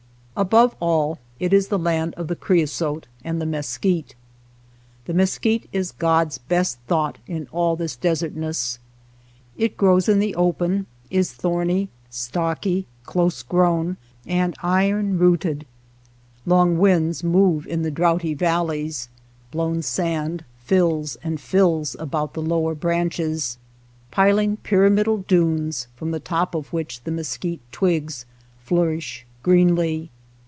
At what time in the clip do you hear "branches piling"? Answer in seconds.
22.73-24.57